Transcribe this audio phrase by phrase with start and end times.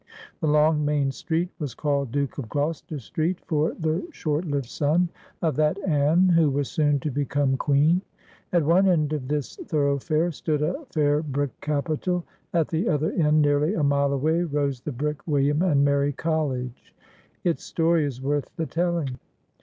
[0.39, 5.09] The long main street was called Duke of Gloucester Street, for the short lived son
[5.43, 8.01] of that Anne who was soon to become Queen.
[8.51, 12.23] At one end of this thoroughfare stood a fair brick capitol.
[12.51, 16.95] At the other end nearly a mile away rose the brick William and Mary College.
[17.43, 19.19] Its story is worth the telling.